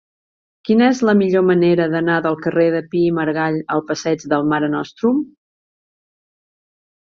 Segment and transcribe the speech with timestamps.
[0.69, 4.49] Quina és la millor manera d'anar del carrer de Pi i Margall al passeig del
[4.55, 5.23] Mare Nostrum?